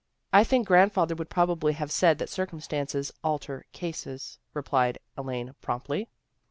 [0.33, 6.09] ""I think grandfather would probably have said that circumstances alter cases," replied Elaine promptly.